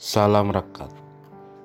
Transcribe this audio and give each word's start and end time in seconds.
Salam 0.00 0.48
Rekat. 0.48 0.88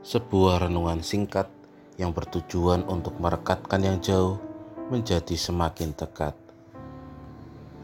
Sebuah 0.04 0.68
renungan 0.68 1.00
singkat 1.00 1.48
yang 1.96 2.12
bertujuan 2.12 2.84
untuk 2.84 3.16
merekatkan 3.16 3.80
yang 3.80 4.04
jauh 4.04 4.36
menjadi 4.92 5.40
semakin 5.40 5.96
dekat. 5.96 6.36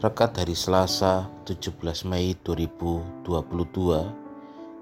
Rekat 0.04 0.44
hari 0.44 0.52
Selasa 0.52 1.32
17 1.48 2.04
Mei 2.04 2.36
2022 2.44 3.24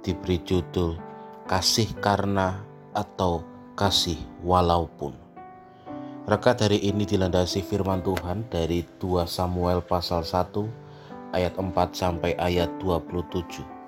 diberi 0.02 0.42
judul 0.42 0.98
Kasih 1.46 1.94
Karena 2.02 2.66
atau 2.90 3.46
Kasih 3.78 4.18
Walaupun. 4.42 5.14
Rekat 6.26 6.66
hari 6.66 6.82
ini 6.82 7.06
dilandasi 7.06 7.62
firman 7.62 8.02
Tuhan 8.02 8.42
dari 8.50 8.82
2 8.98 9.22
Samuel 9.22 9.86
pasal 9.86 10.26
1 10.26 11.30
ayat 11.30 11.54
4 11.54 11.70
sampai 11.94 12.34
ayat 12.42 12.74
27 12.82 13.79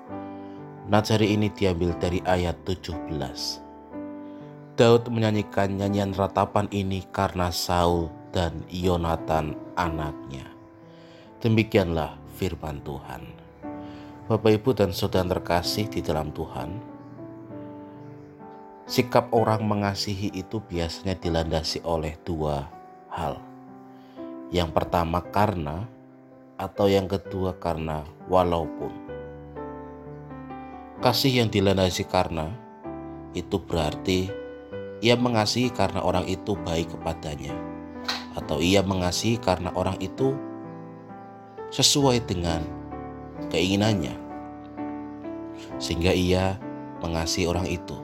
Nats 0.83 1.15
hari 1.15 1.31
ini 1.39 1.47
diambil 1.47 1.95
dari 1.95 2.19
ayat 2.27 2.59
17. 2.67 3.07
Daud 4.75 5.07
menyanyikan 5.07 5.79
nyanyian 5.79 6.11
ratapan 6.11 6.67
ini 6.75 7.07
karena 7.07 7.55
Saul 7.55 8.11
dan 8.35 8.67
Yonatan 8.67 9.55
anaknya. 9.79 10.43
Demikianlah 11.39 12.19
firman 12.35 12.83
Tuhan. 12.83 13.23
Bapak 14.27 14.59
Ibu 14.59 14.75
dan 14.75 14.91
Saudara 14.91 15.39
terkasih 15.39 15.87
di 15.87 16.03
dalam 16.03 16.35
Tuhan, 16.35 16.75
sikap 18.83 19.31
orang 19.31 19.63
mengasihi 19.63 20.35
itu 20.35 20.59
biasanya 20.59 21.15
dilandasi 21.15 21.79
oleh 21.87 22.19
dua 22.27 22.67
hal. 23.07 23.39
Yang 24.51 24.75
pertama 24.75 25.23
karena 25.31 25.87
atau 26.59 26.91
yang 26.91 27.07
kedua 27.07 27.55
karena 27.55 28.03
walaupun. 28.27 29.02
Kasih 31.03 31.43
yang 31.43 31.51
dilandasi 31.51 32.07
karena 32.07 32.47
itu 33.35 33.59
berarti 33.59 34.31
ia 35.03 35.19
mengasihi 35.19 35.67
karena 35.67 35.99
orang 35.99 36.23
itu 36.31 36.55
baik 36.63 36.95
kepadanya, 36.95 37.51
atau 38.39 38.63
ia 38.63 38.79
mengasihi 38.79 39.35
karena 39.35 39.67
orang 39.75 39.99
itu 39.99 40.31
sesuai 41.75 42.23
dengan 42.23 42.63
keinginannya, 43.51 44.15
sehingga 45.75 46.15
ia 46.15 46.55
mengasihi 47.03 47.51
orang 47.51 47.67
itu. 47.67 47.99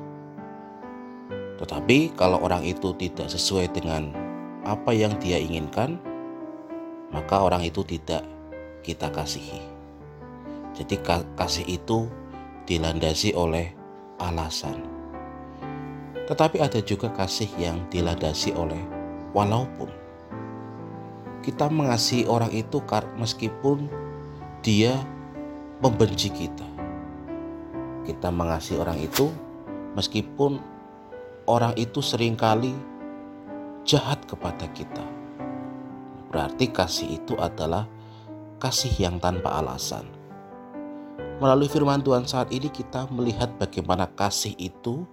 Tetapi 1.56 2.20
kalau 2.20 2.44
orang 2.44 2.68
itu 2.68 2.92
tidak 3.00 3.32
sesuai 3.32 3.72
dengan 3.72 4.12
apa 4.68 4.92
yang 4.92 5.16
dia 5.24 5.40
inginkan, 5.40 6.04
maka 7.16 7.48
orang 7.48 7.64
itu 7.64 7.80
tidak 7.88 8.28
kita 8.84 9.08
kasihi. 9.08 9.64
Jadi 10.76 11.00
kasih 11.40 11.64
itu 11.64 12.12
dilandasi 12.70 13.34
oleh 13.34 13.74
alasan. 14.22 14.86
Tetapi 16.30 16.62
ada 16.62 16.78
juga 16.86 17.10
kasih 17.10 17.50
yang 17.58 17.82
dilandasi 17.90 18.54
oleh 18.54 18.78
walaupun. 19.34 19.90
Kita 21.42 21.66
mengasihi 21.66 22.30
orang 22.30 22.54
itu 22.54 22.78
meskipun 23.18 23.90
dia 24.62 24.94
membenci 25.82 26.30
kita. 26.30 26.68
Kita 28.06 28.30
mengasihi 28.30 28.78
orang 28.78 29.02
itu 29.02 29.34
meskipun 29.98 30.62
orang 31.50 31.74
itu 31.74 32.06
sering 32.06 32.38
kali 32.38 32.78
jahat 33.82 34.22
kepada 34.30 34.70
kita. 34.78 35.02
Berarti 36.30 36.70
kasih 36.70 37.18
itu 37.18 37.34
adalah 37.42 37.90
kasih 38.62 38.94
yang 39.02 39.18
tanpa 39.18 39.58
alasan 39.58 40.19
Melalui 41.40 41.72
firman 41.72 42.04
Tuhan 42.04 42.28
saat 42.28 42.52
ini 42.52 42.68
kita 42.68 43.08
melihat 43.16 43.48
bagaimana 43.56 44.12
kasih 44.12 44.52
itu 44.60 45.08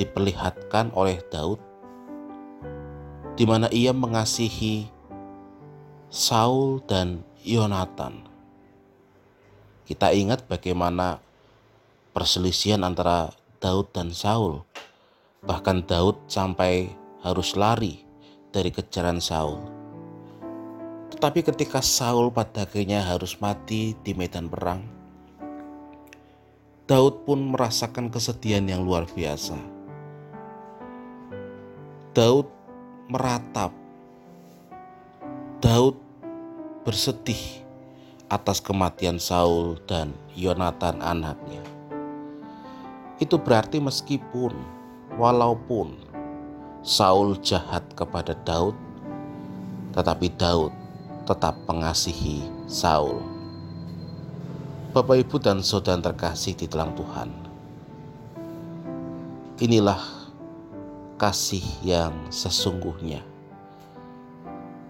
diperlihatkan 0.00 0.96
oleh 0.96 1.20
Daud 1.28 1.60
di 3.36 3.44
mana 3.44 3.68
ia 3.68 3.92
mengasihi 3.92 4.88
Saul 6.08 6.80
dan 6.88 7.20
Yonatan. 7.44 8.24
Kita 9.84 10.16
ingat 10.16 10.48
bagaimana 10.48 11.20
perselisihan 12.16 12.80
antara 12.80 13.36
Daud 13.60 13.92
dan 13.92 14.08
Saul. 14.08 14.64
Bahkan 15.44 15.84
Daud 15.84 16.16
sampai 16.32 16.88
harus 17.20 17.52
lari 17.60 18.08
dari 18.56 18.72
kejaran 18.72 19.20
Saul. 19.20 19.85
Tetapi 21.06 21.46
ketika 21.46 21.78
Saul 21.78 22.34
pada 22.34 22.66
akhirnya 22.66 22.98
harus 23.02 23.38
mati 23.38 23.94
di 24.02 24.12
medan 24.12 24.50
perang, 24.50 24.82
Daud 26.86 27.26
pun 27.26 27.50
merasakan 27.50 28.14
kesedihan 28.14 28.62
yang 28.62 28.86
luar 28.86 29.10
biasa. 29.10 29.58
Daud 32.14 32.46
meratap. 33.10 33.74
Daud 35.58 35.98
bersedih 36.86 37.66
atas 38.30 38.62
kematian 38.62 39.18
Saul 39.18 39.78
dan 39.90 40.14
Yonatan 40.38 41.02
anaknya. 41.02 41.62
Itu 43.18 43.38
berarti 43.38 43.82
meskipun 43.82 44.54
walaupun 45.18 45.98
Saul 46.86 47.34
jahat 47.42 47.82
kepada 47.98 48.38
Daud, 48.46 48.78
tetapi 49.90 50.30
Daud 50.38 50.85
tetap 51.26 51.58
mengasihi 51.66 52.46
Saul. 52.70 53.18
Bapak, 54.94 55.26
ibu, 55.26 55.36
dan 55.42 55.60
saudara 55.60 56.00
terkasih 56.00 56.56
di 56.56 56.70
dalam 56.70 56.94
Tuhan, 56.94 57.28
inilah 59.60 60.00
kasih 61.20 61.66
yang 61.84 62.14
sesungguhnya, 62.32 63.20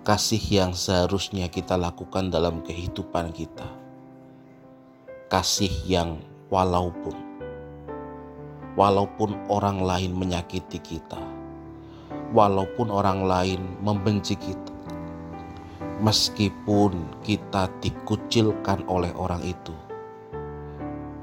kasih 0.05 0.45
yang 0.47 0.73
seharusnya 0.77 1.51
kita 1.51 1.75
lakukan 1.75 2.31
dalam 2.31 2.63
kehidupan 2.63 3.35
kita, 3.35 3.67
kasih 5.33 5.73
yang 5.89 6.23
walaupun 6.53 7.27
walaupun 8.77 9.33
orang 9.49 9.81
lain 9.81 10.13
menyakiti 10.13 10.79
kita, 10.79 11.19
walaupun 12.37 12.93
orang 12.93 13.25
lain 13.25 13.61
membenci 13.81 14.37
kita, 14.37 14.76
meskipun 15.97 16.93
kita 17.25 17.73
dikucilkan 17.81 18.85
oleh 18.85 19.09
orang 19.17 19.41
itu, 19.41 19.73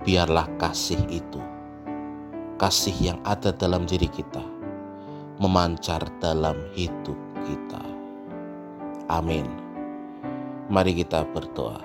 biarlah 0.02 0.50
kasih 0.58 0.98
itu, 1.14 1.42
kasih 2.58 2.96
yang 3.14 3.20
ada 3.22 3.54
dalam 3.54 3.86
diri 3.86 4.10
kita, 4.10 4.42
memancar 5.38 6.02
dalam 6.18 6.58
hidup 6.74 7.18
kita. 7.46 7.84
Amin. 9.14 9.46
Mari 10.74 11.06
kita 11.06 11.22
berdoa. 11.30 11.78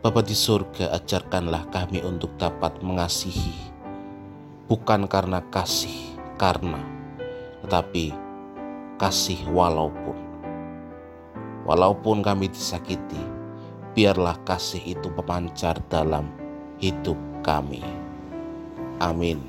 Bapa 0.00 0.20
di 0.20 0.36
surga, 0.36 0.92
ajarkanlah 0.96 1.68
kami 1.72 2.04
untuk 2.04 2.36
dapat 2.36 2.76
mengasihi, 2.84 3.56
bukan 4.68 5.08
karena 5.08 5.40
kasih, 5.48 5.96
karena, 6.36 6.80
tetapi 7.64 8.12
kasih 9.00 9.40
walaupun 9.48 10.23
Walaupun 11.64 12.20
kami 12.20 12.52
disakiti, 12.52 13.20
biarlah 13.96 14.36
kasih 14.44 14.84
itu 14.84 15.08
memancar 15.16 15.80
dalam 15.88 16.28
hidup 16.76 17.16
kami. 17.40 17.80
Amin. 19.00 19.40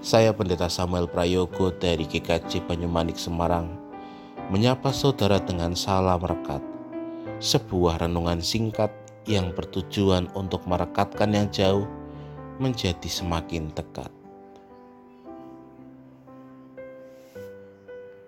Saya 0.00 0.32
Pendeta 0.32 0.72
Samuel 0.72 1.12
Prayogo 1.12 1.76
dari 1.76 2.08
GKJ 2.08 2.64
Banyumanik 2.64 3.20
Semarang 3.20 3.68
menyapa 4.48 4.96
saudara 4.96 5.36
dengan 5.42 5.76
salam 5.76 6.24
rekat. 6.24 6.64
Sebuah 7.36 8.00
renungan 8.06 8.40
singkat 8.40 8.88
yang 9.28 9.52
bertujuan 9.52 10.30
untuk 10.32 10.64
merekatkan 10.64 11.36
yang 11.36 11.52
jauh 11.52 11.84
menjadi 12.56 13.10
semakin 13.10 13.68
dekat. 13.76 14.15